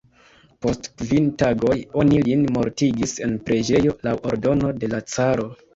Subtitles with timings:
[0.65, 5.53] Post kvin tagoj oni lin mortigis en preĝejo, laŭ ordono de la caro.